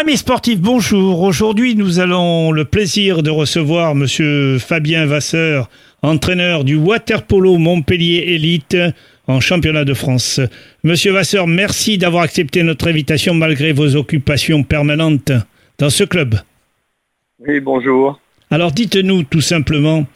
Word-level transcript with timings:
Amis 0.00 0.16
sportifs, 0.16 0.60
bonjour. 0.60 1.20
Aujourd'hui, 1.20 1.76
nous 1.76 2.00
allons 2.00 2.52
le 2.52 2.64
plaisir 2.64 3.22
de 3.22 3.28
recevoir 3.28 3.94
Monsieur 3.94 4.56
Fabien 4.58 5.04
Vasseur, 5.04 5.68
entraîneur 6.00 6.64
du 6.64 6.76
Waterpolo 6.76 7.58
Montpellier 7.58 8.24
Élite 8.28 8.78
en 9.26 9.40
championnat 9.40 9.84
de 9.84 9.92
France. 9.92 10.40
Monsieur 10.84 11.12
Vasseur, 11.12 11.46
merci 11.46 11.98
d'avoir 11.98 12.22
accepté 12.22 12.62
notre 12.62 12.88
invitation 12.88 13.34
malgré 13.34 13.72
vos 13.72 13.94
occupations 13.94 14.62
permanentes 14.62 15.32
dans 15.76 15.90
ce 15.90 16.04
club. 16.04 16.36
Oui, 17.46 17.60
bonjour. 17.60 18.18
Alors 18.50 18.72
dites-nous 18.72 19.24
tout 19.24 19.42
simplement, 19.42 20.06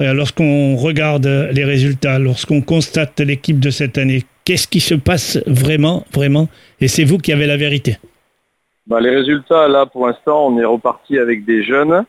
euh, 0.00 0.12
lorsqu'on 0.12 0.76
regarde 0.76 1.48
les 1.50 1.64
résultats, 1.64 2.18
lorsqu'on 2.18 2.60
constate 2.60 3.18
l'équipe 3.20 3.58
de 3.58 3.70
cette 3.70 3.96
année, 3.96 4.24
qu'est-ce 4.44 4.68
qui 4.68 4.80
se 4.80 4.94
passe 4.94 5.38
vraiment, 5.46 6.04
vraiment? 6.12 6.50
Et 6.82 6.88
c'est 6.88 7.04
vous 7.04 7.16
qui 7.16 7.32
avez 7.32 7.46
la 7.46 7.56
vérité. 7.56 7.96
Bah, 8.86 9.00
les 9.00 9.10
résultats, 9.10 9.68
là, 9.68 9.86
pour 9.86 10.06
l'instant, 10.06 10.46
on 10.46 10.58
est 10.58 10.64
reparti 10.64 11.18
avec 11.18 11.44
des 11.44 11.62
jeunes, 11.62 12.04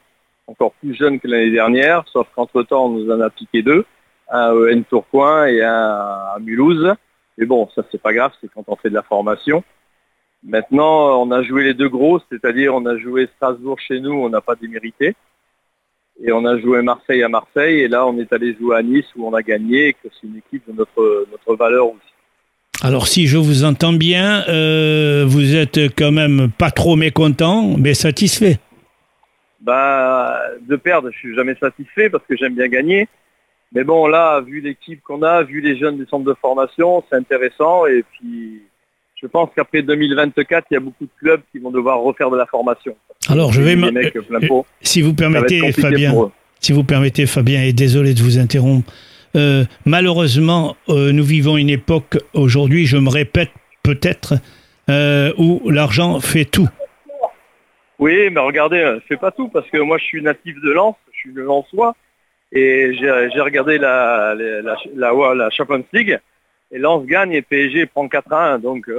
encore 0.48 0.74
plus 0.74 0.96
jeunes 0.96 1.20
que 1.20 1.28
l'année 1.28 1.52
dernière, 1.52 2.04
sauf 2.08 2.28
qu'entre-temps, 2.34 2.86
on 2.86 2.90
nous 2.90 3.12
en 3.12 3.20
a 3.20 3.30
piqué 3.30 3.62
deux, 3.62 3.86
un 4.30 4.40
à 4.40 4.54
EN 4.54 4.84
Tourcoing 4.84 5.46
et 5.48 5.62
un 5.62 5.70
à 5.70 6.38
Mulhouse. 6.40 6.94
Mais 7.38 7.46
bon, 7.46 7.70
ça, 7.76 7.84
c'est 7.92 8.02
pas 8.02 8.14
grave, 8.14 8.32
c'est 8.40 8.50
quand 8.54 8.64
on 8.68 8.76
fait 8.76 8.90
de 8.90 8.96
la 8.96 9.04
formation. 9.04 9.64
Maintenant, 10.44 11.22
on 11.22 11.32
a 11.32 11.44
joué 11.44 11.64
les 11.64 11.74
deux 11.74 11.90
gros, 11.90 12.20
c'est-à-dire 12.32 12.74
on 12.74 12.86
a 12.86 12.98
joué 12.98 13.28
Strasbourg 13.36 13.80
chez 13.80 14.00
nous, 14.00 14.14
on 14.14 14.30
n'a 14.30 14.42
pas 14.42 14.56
démérité. 14.56 15.16
Et 16.24 16.32
on 16.32 16.46
a 16.46 16.58
joué 16.58 16.82
Marseille 16.82 17.24
à 17.24 17.30
Marseille, 17.30 17.82
et 17.82 17.88
là, 17.88 18.06
on 18.08 18.18
est 18.18 18.32
allé 18.34 18.56
jouer 18.56 18.78
à 18.78 18.84
Nice 18.84 19.06
où 19.16 19.28
on 19.28 19.34
a 19.34 19.42
gagné, 19.42 19.90
et 19.90 19.94
que 19.94 20.08
c'est 20.14 20.28
une 20.28 20.38
équipe 20.38 20.68
de 20.68 20.74
notre, 20.74 21.28
notre 21.32 21.56
valeur 21.56 21.88
aussi. 21.88 22.11
Alors 22.81 23.08
si 23.08 23.27
je 23.27 23.38
vous 23.38 23.63
entends 23.63 23.93
bien, 23.93 24.43
euh, 24.49 25.24
vous 25.27 25.55
êtes 25.55 25.79
quand 25.96 26.12
même 26.12 26.49
pas 26.57 26.71
trop 26.71 26.96
mécontent, 26.96 27.76
mais 27.77 27.93
satisfait. 27.93 28.57
Bah, 29.62 30.40
de 30.68 30.76
perdre, 30.76 31.12
je 31.12 31.18
suis 31.18 31.35
jamais 31.35 31.55
satisfait 31.62 32.10
parce 32.10 32.23
que 32.27 32.35
j'aime 32.35 32.55
bien 32.55 32.68
gagner. 32.68 33.07
Mais 33.73 33.84
bon, 33.84 34.07
là, 34.07 34.41
vu 34.41 34.60
l'équipe 34.62 35.01
qu'on 35.04 35.21
a, 35.21 35.43
vu 35.43 35.62
les 35.62 35.77
jeunes 35.77 35.98
du 35.98 36.05
centre 36.07 36.26
de 36.26 36.35
formation, 36.41 37.04
c'est 37.10 37.15
intéressant. 37.15 37.85
Et 37.85 38.04
puis, 38.12 38.63
je 39.21 39.27
pense 39.27 39.49
qu'après 39.55 39.84
2024, 39.84 40.66
il 40.71 40.73
y 40.73 40.77
a 40.77 40.79
beaucoup 40.79 41.05
de 41.05 41.12
clubs 41.20 41.41
qui 41.51 41.60
vont 41.60 41.71
devoir 41.71 41.99
refaire 41.99 42.32
de 42.32 42.38
la 42.38 42.48
formation. 42.48 42.95
Alors, 43.29 43.54
je 43.54 43.62
vais, 43.62 43.77
euh, 43.77 44.63
si 44.82 45.04
vous 45.04 45.13
permettez, 45.13 45.71
Fabien, 45.71 46.32
si 46.60 46.73
vous 46.73 46.84
permettez, 46.84 47.27
Fabien, 47.27 47.62
et 47.62 47.71
désolé 47.73 48.16
de 48.16 48.21
vous 48.21 48.40
interrompre. 48.40 48.91
Euh, 49.35 49.63
malheureusement, 49.85 50.76
euh, 50.90 51.12
nous 51.12 51.24
vivons 51.24 51.57
une 51.57 51.70
époque 51.70 52.18
aujourd'hui, 52.34 52.85
je 52.85 52.98
me 52.98 53.10
répète 53.10 53.51
peut-être, 53.84 54.34
euh, 54.90 55.32
où 55.38 55.70
l'argent 55.70 56.20
fait 56.20 56.46
tout. 56.46 56.70
Oui, 57.99 58.29
mais 58.32 58.40
regardez, 58.40 58.98
c'est 59.07 59.20
pas 59.20 59.32
tout, 59.32 59.48
parce 59.48 59.70
que 59.70 59.77
moi 59.77 59.98
je 59.98 60.05
suis 60.05 60.21
natif 60.21 60.55
de 60.62 60.71
Lens, 60.71 60.96
je 61.13 61.20
suis 61.20 61.34
de 61.34 61.41
Lensois, 61.41 61.96
et 62.51 62.93
j'ai 62.99 63.41
regardé 63.41 63.77
la, 63.77 64.35
la, 64.35 64.75
la, 64.96 65.34
la, 65.35 65.50
Champions 65.51 65.84
League, 65.94 66.19
et 66.72 66.79
Lens 66.79 67.06
gagne 67.06 67.34
et 67.34 67.41
PSG 67.44 67.85
prend 67.85 68.07
4 68.07 68.34
à 68.34 68.53
1, 68.53 68.59
donc 68.59 68.90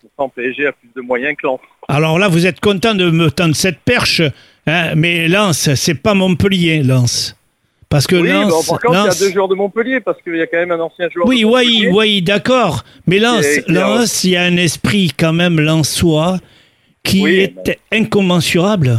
pourtant 0.00 0.28
PSG 0.28 0.68
a 0.68 0.72
plus 0.72 0.88
de 0.94 1.00
moyens 1.00 1.36
que 1.36 1.46
Lens. 1.48 1.60
Alors 1.88 2.18
là, 2.18 2.28
vous 2.28 2.46
êtes 2.46 2.60
content 2.60 2.94
de 2.94 3.10
me 3.10 3.28
tendre 3.30 3.56
cette 3.56 3.80
perche, 3.80 4.22
hein, 4.68 4.94
mais 4.94 5.26
Lens, 5.26 5.74
c'est 5.74 6.00
pas 6.00 6.14
Montpellier, 6.14 6.84
Lens. 6.84 7.37
Parce 7.88 8.06
que 8.06 8.16
oui, 8.16 8.28
Lens, 8.28 8.66
par 8.68 8.80
contre, 8.80 9.00
il 9.00 9.06
y 9.06 9.08
a 9.08 9.14
deux 9.14 9.32
joueurs 9.32 9.48
de 9.48 9.54
Montpellier, 9.54 10.00
parce 10.00 10.20
qu'il 10.20 10.36
y 10.36 10.42
a 10.42 10.46
quand 10.46 10.58
même 10.58 10.72
un 10.72 10.80
ancien 10.80 11.08
joueur 11.08 11.26
oui, 11.26 11.40
de. 11.40 11.46
Oui, 11.46 11.88
oui, 11.90 12.22
d'accord. 12.22 12.84
Mais 13.06 13.18
Lens, 13.18 13.46
Lens, 13.66 14.24
il 14.24 14.30
y 14.30 14.36
a 14.36 14.42
un 14.42 14.56
esprit 14.56 15.12
quand 15.18 15.32
même 15.32 15.58
lensois 15.58 16.38
qui 17.02 17.26
est 17.26 17.78
incommensurable. 17.90 18.98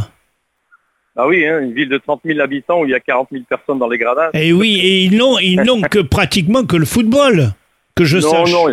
Ah 1.16 1.26
oui, 1.26 1.46
hein, 1.46 1.60
une 1.60 1.72
ville 1.72 1.88
de 1.88 1.98
30 1.98 2.22
000 2.24 2.40
habitants 2.40 2.80
où 2.80 2.84
il 2.84 2.92
y 2.92 2.94
a 2.94 3.00
40 3.00 3.28
000 3.30 3.44
personnes 3.48 3.78
dans 3.78 3.88
les 3.88 3.98
gradins. 3.98 4.30
Et 4.32 4.48
eh 4.48 4.52
oui, 4.52 4.80
et 4.82 5.04
ils 5.04 5.16
n'ont, 5.16 5.38
ils 5.38 5.60
n'ont 5.66 5.82
que 5.82 5.98
pratiquement 5.98 6.64
que 6.64 6.76
le 6.76 6.86
football, 6.86 7.52
que 7.94 8.04
je 8.04 8.18
non, 8.18 8.30
sache. 8.30 8.50
Non, 8.50 8.68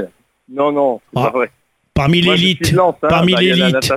non, 0.49 0.71
non, 0.71 1.01
c'est 1.13 1.19
ah, 1.19 1.25
pas 1.25 1.31
vrai. 1.31 1.51
Parmi 1.93 2.21
l'élite. 2.21 2.73
Hein, 2.79 2.95
parmi 3.01 3.33
bah, 3.33 3.41
l'élite. 3.41 3.93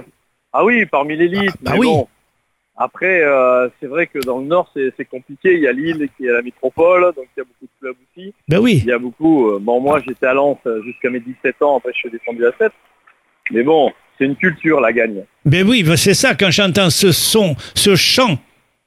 Ah 0.52 0.64
oui, 0.64 0.84
parmi 0.87 1.16
l'élite. 1.16 1.52
Ah, 1.52 1.58
bah 1.60 1.70
mais 1.75 1.78
oui. 1.78 1.87
Bon, 1.87 2.08
après, 2.76 3.22
euh, 3.22 3.69
c'est 3.78 3.86
vrai 3.86 4.06
que 4.06 4.19
dans 4.20 4.38
le 4.38 4.47
Nord, 4.47 4.72
c'est 4.75 5.04
compliqué. 5.04 5.54
Il 5.54 5.60
y 5.60 5.69
a 5.69 5.72
Lille 5.72 6.08
qui 6.16 6.26
est 6.26 6.32
la 6.32 6.42
métropole, 6.42 7.12
donc 7.14 7.26
il 7.36 7.41
y 7.41 7.42
a 7.42 7.44
beaucoup 7.44 7.66
de 7.66 7.81
clubs 7.81 7.97
aussi. 8.08 8.34
Ben 8.48 8.58
oui. 8.58 8.81
Il 8.82 8.88
y 8.88 8.92
a 8.92 8.98
beaucoup. 8.98 9.50
Euh, 9.50 9.58
bon, 9.60 9.81
moi, 9.81 10.00
j'étais 10.06 10.26
à 10.26 10.34
Lens 10.34 10.58
jusqu'à 10.84 11.10
mes 11.10 11.20
17 11.20 11.60
ans. 11.62 11.76
Après, 11.76 11.92
je 11.92 11.98
suis 11.98 12.10
descendu 12.10 12.47
à 12.47 12.53
7. 12.58 12.72
Mais 13.53 13.62
bon, 13.62 13.92
c'est 14.16 14.25
une 14.25 14.36
culture, 14.36 14.81
la 14.81 14.92
gagne. 14.92 15.25
Ben 15.44 15.69
oui, 15.69 15.82
ben 15.82 15.97
c'est 15.97 16.14
ça, 16.14 16.34
quand 16.34 16.50
j'entends 16.50 16.91
ce 16.91 17.10
son, 17.12 17.56
ce 17.75 17.97
chant, 17.97 18.38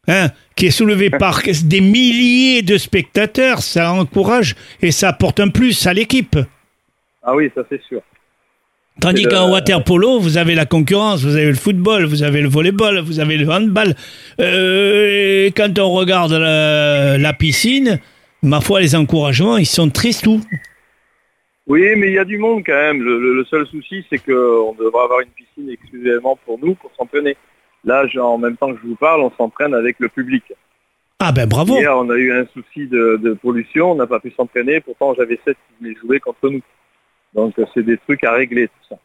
hein, 0.08 0.28
qui 0.56 0.68
est 0.68 0.72
soulevé 0.72 1.10
par 1.20 1.42
des 1.66 1.82
milliers 1.82 2.62
de 2.62 2.78
spectateurs, 2.78 3.60
ça 3.60 3.92
encourage 3.94 4.56
et 4.82 4.92
ça 4.92 5.10
apporte 5.10 5.40
un 5.40 5.50
plus 5.50 5.86
à 5.88 5.94
l'équipe. 5.94 6.38
Ah 7.24 7.36
oui, 7.36 7.52
ça 7.56 7.62
c'est 7.70 7.82
sûr. 7.84 8.02
Tandis 9.02 9.24
qu'en 9.24 9.52
water 9.52 9.84
polo, 9.84 10.20
vous 10.20 10.38
avez 10.38 10.56
la 10.56 10.66
concurrence, 10.66 11.24
vous 11.24 11.36
avez 11.36 11.48
le 11.48 11.56
football, 11.56 12.06
vous 12.06 12.24
avez 12.24 12.42
le 12.42 12.48
volleyball, 12.48 13.00
vous 13.00 13.20
avez 13.20 13.38
le 13.38 13.50
handball. 13.50 13.96
Euh, 14.40 15.46
et 15.48 15.52
quand 15.52 15.78
on 15.80 15.90
regarde 15.90 16.32
la, 16.32 17.18
la, 17.18 17.34
piscine, 17.34 18.00
ma 18.44 18.62
foi, 18.62 18.80
les 18.82 18.96
encouragements, 18.96 19.58
ils 19.58 19.66
sont 19.66 19.90
tristes 19.90 20.24
tout. 20.24 20.42
Oui, 21.68 21.82
mais 21.98 22.08
il 22.08 22.14
y 22.14 22.20
a 22.20 22.26
du 22.26 22.38
monde 22.38 22.64
quand 22.66 22.74
même. 22.74 23.02
Le, 23.02 23.20
le, 23.20 23.36
le 23.36 23.46
seul 23.46 23.66
souci, 23.68 24.06
c'est 24.10 24.20
qu'on 24.20 24.74
devrait 24.74 25.04
avoir 25.04 25.22
une 25.22 25.30
piscine 25.30 25.70
exclusivement 25.70 26.38
pour 26.46 26.60
nous, 26.60 26.76
pour 26.76 26.92
s'entraîner. 26.98 27.36
Là, 27.86 28.06
en 28.22 28.38
même 28.38 28.58
temps 28.58 28.72
que 28.74 28.80
je 28.82 28.88
vous 28.88 28.96
parle, 28.96 29.22
on 29.22 29.32
s'entraîne 29.38 29.74
avec 29.74 29.98
le 30.00 30.08
public. 30.08 30.44
Ah 31.20 31.32
ben 31.32 31.48
bravo 31.48 31.78
Hier, 31.78 31.96
on 31.98 32.10
a 32.10 32.16
eu 32.16 32.34
un 32.34 32.46
souci 32.54 32.88
de, 32.88 33.18
de 33.22 33.34
pollution, 33.34 33.92
on 33.92 33.96
n'a 33.96 34.08
pas 34.08 34.20
pu 34.20 34.32
s'entraîner, 34.32 34.82
pourtant 34.82 35.14
j'avais 35.18 35.40
7 35.46 35.56
qui 35.56 35.74
voulaient 35.80 35.96
jouer 36.02 36.20
contre 36.20 36.50
nous. 36.50 36.62
Donc 37.36 37.54
c'est 37.74 37.84
des 37.84 37.98
trucs 37.98 38.24
à 38.24 38.34
régler 38.34 38.68
tout 38.68 38.90
ça. 38.90 38.96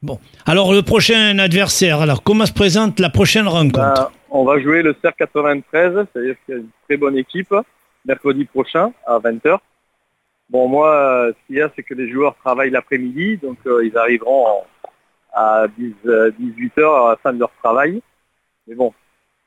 Bon, 0.00 0.18
alors 0.46 0.72
le 0.72 0.82
prochain 0.82 1.38
adversaire, 1.38 2.00
alors 2.00 2.22
comment 2.22 2.46
se 2.46 2.52
présente 2.52 3.00
la 3.00 3.10
prochaine 3.10 3.48
rencontre 3.48 3.94
ben, 3.94 4.08
On 4.30 4.44
va 4.44 4.60
jouer 4.60 4.82
le 4.82 4.94
CER 5.02 5.10
93, 5.16 6.06
c'est-à-dire 6.12 6.36
qu'il 6.44 6.54
y 6.54 6.58
a 6.58 6.60
une 6.60 6.68
très 6.86 6.96
bonne 6.96 7.16
équipe, 7.16 7.52
mercredi 8.04 8.44
prochain 8.44 8.92
à 9.06 9.18
20h. 9.18 9.58
Bon 10.50 10.68
moi, 10.68 11.28
ce 11.30 11.46
qu'il 11.46 11.56
y 11.56 11.60
a, 11.60 11.70
c'est 11.74 11.82
que 11.82 11.94
les 11.94 12.08
joueurs 12.10 12.36
travaillent 12.36 12.70
l'après-midi, 12.70 13.38
donc 13.38 13.58
euh, 13.66 13.84
ils 13.84 13.96
arriveront 13.98 14.62
à 15.32 15.66
10, 15.76 15.94
18h 16.06 17.06
à 17.06 17.10
la 17.10 17.16
fin 17.16 17.32
de 17.32 17.40
leur 17.40 17.50
travail. 17.60 18.00
Mais 18.68 18.76
bon, 18.76 18.94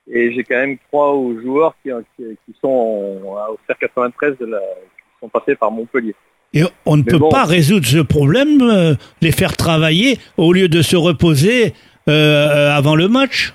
et 0.09 0.34
j'ai 0.34 0.44
quand 0.44 0.56
même 0.56 0.78
trois 0.90 1.13
joueurs 1.42 1.75
qui, 1.81 1.92
qui, 2.18 2.38
qui 2.46 2.56
sont 2.59 2.68
au 2.68 3.59
CER 3.68 3.78
93 3.80 4.38
de 4.38 4.48
la, 4.48 4.59
qui 4.59 5.19
sont 5.22 5.30
passés 5.30 5.56
par 5.56 5.72
Montpellier. 5.72 6.16
Et 6.53 6.63
on 6.85 6.97
ne 6.97 7.03
Mais 7.03 7.12
peut 7.12 7.17
bon. 7.17 7.29
pas 7.29 7.45
résoudre 7.45 7.85
ce 7.85 8.00
problème, 8.00 8.62
euh, 8.62 8.95
les 9.22 9.31
faire 9.31 9.56
travailler 9.56 10.17
au 10.38 10.51
lieu 10.51 10.67
de 10.67 10.81
se 10.81 10.97
reposer 10.97 11.73
euh, 12.09 12.69
avant 12.75 12.95
le 12.95 13.07
match. 13.07 13.53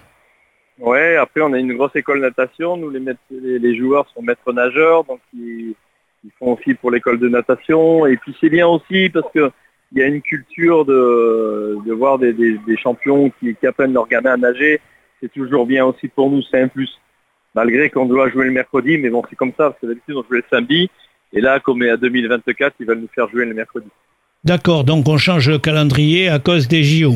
Ouais, 0.78 1.16
après 1.16 1.40
on 1.42 1.52
a 1.52 1.58
une 1.58 1.74
grosse 1.74 1.94
école 1.94 2.20
natation. 2.20 2.76
Nous 2.76 2.90
les, 2.90 3.00
maîtres- 3.00 3.20
les, 3.30 3.58
les 3.58 3.76
joueurs 3.76 4.06
sont 4.14 4.22
maîtres 4.22 4.52
nageurs, 4.52 5.04
donc 5.04 5.20
ils, 5.34 5.74
ils 6.24 6.30
font 6.38 6.54
aussi 6.54 6.74
pour 6.74 6.90
l'école 6.90 7.18
de 7.18 7.28
natation. 7.28 8.06
Et 8.06 8.16
puis 8.16 8.34
c'est 8.40 8.48
bien 8.50 8.66
aussi 8.66 9.10
parce 9.10 9.30
que 9.32 9.50
il 9.92 9.98
y 9.98 10.02
a 10.02 10.06
une 10.06 10.20
culture 10.22 10.84
de, 10.84 11.78
de 11.86 11.92
voir 11.92 12.18
des, 12.18 12.32
des- 12.32 12.58
des 12.66 12.76
champions 12.76 13.30
qui, 13.38 13.54
qui 13.54 13.66
apprennent 13.66 13.92
leurs 13.92 14.08
gamins 14.08 14.32
à 14.32 14.36
nager. 14.36 14.80
C'est 15.20 15.32
toujours 15.32 15.66
bien 15.66 15.84
aussi 15.84 16.08
pour 16.08 16.30
nous, 16.30 16.42
c'est 16.50 16.60
un 16.60 16.68
plus. 16.68 16.90
Malgré 17.54 17.88
qu'on 17.88 18.04
doit 18.06 18.28
jouer 18.30 18.46
le 18.46 18.52
mercredi, 18.52 18.98
mais 18.98 19.08
bon 19.10 19.22
c'est 19.30 19.36
comme 19.36 19.52
ça, 19.56 19.70
parce 19.70 19.80
que 19.80 19.86
d'habitude 19.86 20.14
on 20.16 20.24
jouait 20.24 20.38
le 20.38 20.44
samedi. 20.50 20.90
Et 21.32 21.40
là, 21.40 21.60
comme 21.60 21.82
est 21.82 21.90
à 21.90 21.96
2024, 21.96 22.76
ils 22.80 22.86
veulent 22.86 23.00
nous 23.00 23.08
faire 23.14 23.28
jouer 23.28 23.44
le 23.44 23.54
mercredi. 23.54 23.88
D'accord, 24.44 24.84
donc 24.84 25.08
on 25.08 25.18
change 25.18 25.50
le 25.50 25.58
calendrier 25.58 26.28
à 26.28 26.38
cause 26.38 26.68
des 26.68 26.84
JO. 26.84 27.14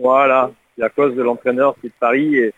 Voilà, 0.00 0.50
c'est 0.76 0.84
à 0.84 0.88
cause 0.88 1.14
de 1.14 1.22
l'entraîneur 1.22 1.74
qui 1.80 1.86
est 1.86 1.90
de 1.90 1.94
Paris 2.00 2.36
et, 2.36 2.52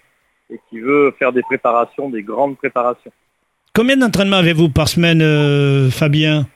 et 0.50 0.60
qui 0.70 0.80
veut 0.80 1.14
faire 1.18 1.32
des 1.32 1.42
préparations, 1.42 2.08
des 2.08 2.22
grandes 2.22 2.56
préparations. 2.56 3.10
Combien 3.74 3.96
d'entraînements 3.96 4.36
avez-vous 4.38 4.70
par 4.70 4.88
semaine, 4.88 5.22
euh, 5.22 5.90
Fabien? 5.90 6.46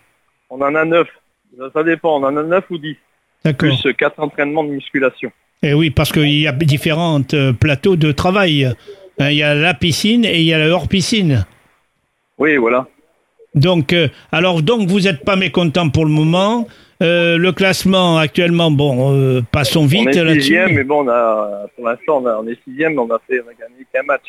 On 0.51 0.61
en 0.61 0.75
a 0.75 0.85
neuf. 0.85 1.09
Ça, 1.59 1.65
ça 1.73 1.83
dépend, 1.85 2.21
on 2.21 2.25
en 2.25 2.37
a 2.37 2.43
neuf 2.43 2.65
ou 2.71 2.79
dix. 2.79 2.97
D'accord. 3.45 3.69
Plus 3.69 3.87
euh, 3.87 3.93
quatre 3.93 4.21
entraînements 4.21 4.65
de 4.65 4.71
musculation. 4.71 5.31
Et 5.63 5.75
oui, 5.75 5.91
parce 5.91 6.11
qu'il 6.11 6.33
y 6.33 6.49
a 6.49 6.53
différents 6.53 7.21
euh, 7.35 7.53
plateaux 7.53 7.97
de 7.97 8.11
travail. 8.13 8.65
Hein, 9.19 9.31
Il 9.31 9.37
y 9.37 9.43
a 9.43 9.55
la 9.55 9.75
piscine 9.75 10.25
et 10.25 10.41
il 10.41 10.45
y 10.45 10.53
a 10.53 10.59
le 10.59 10.71
hors-piscine. 10.71 11.45
Oui, 12.39 12.57
voilà. 12.57 12.89
Donc, 13.55 13.93
euh, 13.93 14.09
alors, 14.31 14.63
donc 14.63 14.89
vous 14.89 15.01
n'êtes 15.01 15.25
pas 15.25 15.37
mécontent 15.37 15.91
pour 15.91 16.05
le 16.05 16.11
moment. 16.11 16.67
Euh, 17.03 17.37
le 17.37 17.53
classement 17.53 18.17
actuellement, 18.19 18.71
bon, 18.71 19.13
euh, 19.13 19.43
passons 19.51 19.85
vite 19.87 20.09
on 20.17 20.27
est 20.29 20.35
sixième, 20.41 20.75
mais 20.75 20.85
bon, 20.85 21.05
on 21.05 21.09
a, 21.09 21.67
pour 21.75 21.87
l'instant, 21.89 22.23
on, 22.25 22.27
on 22.27 22.47
est 22.47 22.59
sixième, 22.65 22.93
mais 22.95 23.01
on 23.01 23.11
a 23.11 23.21
fait, 23.29 23.41
on 23.41 23.49
a 23.51 23.55
gagné 23.55 23.85
qu'un 23.93 24.05
match. 24.05 24.23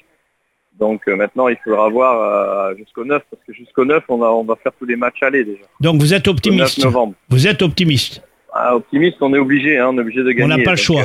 Donc 0.80 1.06
maintenant, 1.08 1.48
il 1.50 1.58
faudra 1.64 1.88
voir 1.88 2.75
jusqu'au 2.75 3.06
9, 3.06 3.22
parce 3.30 3.44
que 3.46 3.54
jusqu'au 3.54 3.86
9, 3.86 4.04
on, 4.10 4.24
a, 4.24 4.28
on 4.28 4.44
va 4.44 4.56
faire 4.56 4.72
tous 4.78 4.86
les 4.86 4.96
matchs 4.96 5.22
aller 5.22 5.44
déjà. 5.44 5.62
Donc 5.80 6.02
vous 6.02 6.14
êtes 6.16 6.28
Au 6.28 6.31
9 6.31 6.38
optimiste. 6.38 6.84
novembre. 6.84 7.14
Vous 7.30 7.46
êtes 7.48 7.62
optimiste. 7.62 8.24
Ah, 8.52 8.76
optimiste, 8.76 9.18
on 9.22 9.34
est 9.36 9.38
obligé, 9.40 9.78
hein, 9.78 9.90
on 9.92 9.98
est 9.98 10.02
obligé 10.02 10.24
de 10.24 10.31
gagner. 10.31 10.58
n'a 10.58 10.64
pas 10.64 10.72
le 10.72 10.78
choix. 10.78 11.04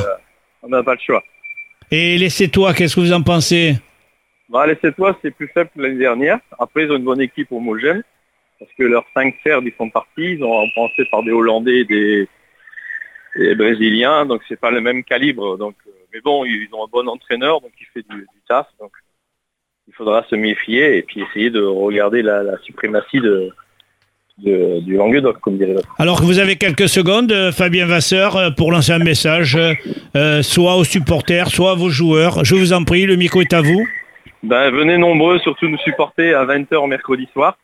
on 0.62 0.68
n'a 0.68 0.82
pas 0.82 0.94
le 0.94 1.00
choix. 1.04 1.22
Et 1.90 2.16
laissez-toi, 2.16 2.72
qu'est-ce 2.74 2.94
que 2.96 3.00
vous 3.00 3.12
en 3.12 3.22
pensez? 3.22 3.76
Bah, 4.48 4.66
Laissez-toi, 4.66 5.18
c'est 5.22 5.30
plus 5.30 5.48
faible 5.48 5.70
que 5.74 5.80
l'année 5.80 5.98
dernière. 5.98 6.38
Après, 6.58 6.84
ils 6.84 6.92
ont 6.92 6.96
une 6.96 7.04
bonne 7.04 7.20
équipe 7.20 7.52
homogène. 7.52 8.02
Parce 8.58 8.72
que 8.76 8.82
leurs 8.82 9.06
cinq 9.14 9.36
serres, 9.44 9.60
ils 9.62 9.72
sont 9.76 9.90
partis. 9.90 10.32
Ils 10.32 10.42
ont 10.42 10.68
pensé 10.74 11.04
par 11.10 11.22
des 11.22 11.30
Hollandais 11.30 11.80
et 11.80 11.84
des, 11.84 12.28
Brésiliens. 13.54 14.26
Donc, 14.26 14.42
c'est 14.48 14.58
pas 14.58 14.70
le 14.70 14.80
même 14.80 15.04
calibre. 15.04 15.56
Donc, 15.56 15.76
euh, 15.86 15.90
mais 16.12 16.20
bon, 16.20 16.44
ils 16.44 16.68
ont 16.72 16.84
un 16.84 16.88
bon 16.90 17.08
entraîneur, 17.08 17.60
donc 17.60 17.70
il 17.80 17.86
fait 17.94 18.04
du, 18.08 18.26
taf. 18.48 18.66
Donc, 18.80 18.90
il 19.86 19.94
faudra 19.94 20.24
se 20.28 20.34
méfier 20.34 20.96
et 20.96 21.02
puis 21.02 21.22
essayer 21.22 21.50
de 21.50 21.62
regarder 21.62 22.22
la, 22.22 22.58
suprématie 22.64 23.20
de, 23.20 23.52
du 24.38 24.96
Languedoc, 24.96 25.38
comme 25.38 25.56
dirait 25.56 25.74
l'autre. 25.74 25.94
Alors 25.98 26.20
que 26.20 26.24
vous 26.24 26.40
avez 26.40 26.56
quelques 26.56 26.88
secondes, 26.88 27.30
euh, 27.30 27.52
Fabien 27.52 27.86
Vasseur, 27.86 28.36
euh, 28.36 28.50
pour 28.50 28.72
lancer 28.72 28.92
un 28.92 28.98
message, 28.98 29.56
soit 30.42 30.74
aux 30.74 30.84
supporters, 30.84 31.48
soit 31.48 31.72
à 31.72 31.74
vos 31.74 31.90
joueurs. 31.90 32.44
Je 32.44 32.56
vous 32.56 32.72
en 32.72 32.82
prie, 32.82 33.06
le 33.06 33.14
micro 33.14 33.40
est 33.40 33.52
à 33.52 33.60
vous. 33.60 33.86
Ben, 34.42 34.70
venez 34.70 34.98
nombreux, 34.98 35.38
surtout 35.40 35.68
nous 35.68 35.78
supporter 35.78 36.32
à 36.34 36.44
20h 36.44 36.88
mercredi 36.88 37.28
soir, 37.32 37.58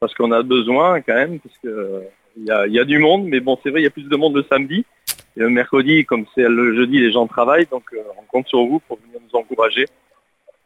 parce 0.00 0.14
qu'on 0.14 0.32
a 0.32 0.42
besoin 0.42 1.00
quand 1.00 1.14
même, 1.14 1.38
parce 1.40 1.56
que 1.62 2.02
il 2.38 2.46
y 2.46 2.50
a, 2.50 2.66
y 2.66 2.78
a, 2.78 2.84
du 2.84 2.98
monde, 2.98 3.24
mais 3.24 3.40
bon, 3.40 3.58
c'est 3.62 3.70
vrai, 3.70 3.80
il 3.80 3.84
y 3.84 3.86
a 3.86 3.90
plus 3.90 4.08
de 4.08 4.16
monde 4.16 4.36
le 4.36 4.44
samedi. 4.50 4.84
Et 5.36 5.40
le 5.40 5.50
mercredi, 5.50 6.04
comme 6.04 6.24
c'est 6.34 6.48
le 6.48 6.74
jeudi, 6.74 6.98
les 7.00 7.12
gens 7.12 7.26
travaillent, 7.26 7.66
donc 7.70 7.84
euh, 7.92 7.98
on 8.18 8.24
compte 8.26 8.48
sur 8.48 8.60
vous 8.60 8.80
pour 8.86 8.98
venir 8.98 9.20
nous 9.22 9.38
encourager. 9.38 9.86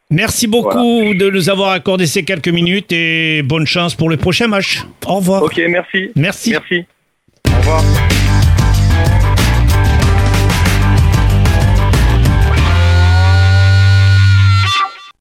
Merci 0.09 0.47
beaucoup 0.47 0.69
voilà. 0.69 1.13
de 1.13 1.29
nous 1.29 1.49
avoir 1.49 1.71
accordé 1.71 2.05
ces 2.05 2.23
quelques 2.23 2.49
minutes 2.49 2.91
et 2.91 3.41
bonne 3.43 3.65
chance 3.65 3.95
pour 3.95 4.09
le 4.09 4.17
prochain 4.17 4.47
match. 4.47 4.83
Au 5.05 5.15
revoir. 5.15 5.43
Ok, 5.43 5.61
merci. 5.69 6.11
Merci. 6.15 6.51
Merci. 6.51 6.85
Au 7.47 7.57
revoir. 7.57 7.83